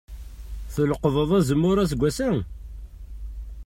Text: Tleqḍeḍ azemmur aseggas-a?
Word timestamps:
Tleqḍeḍ 0.73 1.29
azemmur 1.39 1.77
aseggas-a? 1.83 2.29